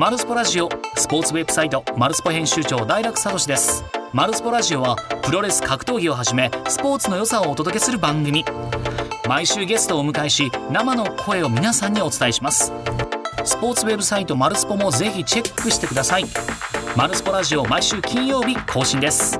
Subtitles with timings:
[0.00, 3.84] マルスポラジオスポーツウェブサイトマルスポ編集長大楽聡です。
[4.14, 8.42] マルスポラジオはプロレス格闘技をはじめスポーツの良さをお届けする番組。
[9.28, 12.72] 毎週ゲストをお迎えし生の声を皆さんにお伝えします。
[13.44, 16.24] スポーツウェブサイトマルスポもぜひチェックしてください。
[16.96, 19.38] マルスポラジオ毎週金曜日更新です。